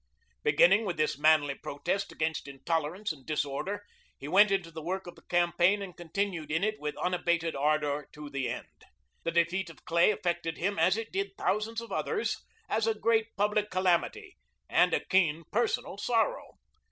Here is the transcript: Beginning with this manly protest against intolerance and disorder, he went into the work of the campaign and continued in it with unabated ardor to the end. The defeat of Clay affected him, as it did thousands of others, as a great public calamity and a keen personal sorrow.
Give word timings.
Beginning 0.41 0.83
with 0.83 0.97
this 0.97 1.15
manly 1.19 1.53
protest 1.53 2.11
against 2.11 2.47
intolerance 2.47 3.11
and 3.13 3.23
disorder, 3.23 3.83
he 4.17 4.27
went 4.27 4.49
into 4.49 4.71
the 4.71 4.81
work 4.81 5.05
of 5.05 5.13
the 5.13 5.21
campaign 5.21 5.83
and 5.83 5.95
continued 5.95 6.49
in 6.49 6.63
it 6.63 6.79
with 6.79 6.97
unabated 6.97 7.55
ardor 7.55 8.07
to 8.13 8.27
the 8.27 8.49
end. 8.49 8.83
The 9.21 9.29
defeat 9.29 9.69
of 9.69 9.85
Clay 9.85 10.09
affected 10.09 10.57
him, 10.57 10.79
as 10.79 10.97
it 10.97 11.11
did 11.11 11.33
thousands 11.37 11.81
of 11.81 11.91
others, 11.91 12.37
as 12.67 12.87
a 12.87 12.95
great 12.95 13.35
public 13.37 13.69
calamity 13.69 14.37
and 14.67 14.91
a 14.91 15.05
keen 15.05 15.43
personal 15.51 15.99
sorrow. 15.99 16.57